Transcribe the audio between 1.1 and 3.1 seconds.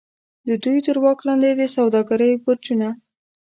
لاندې د سوداګرۍ برجونو.